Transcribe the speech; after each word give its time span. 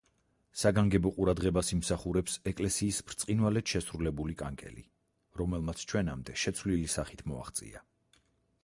საგანგებო 0.59 1.09
ყურადღებას 1.17 1.69
იმსახურებს 1.75 2.37
ეკლესიის 2.51 3.01
ბრწყინვალედ 3.11 3.75
შესრულებული 3.75 4.37
კანკელი, 4.41 4.87
რომელმაც 5.43 5.87
ჩვენამდე 5.95 6.41
შეცვლილი 6.47 6.93
სახით 6.99 7.25
მოაღწია. 7.31 7.89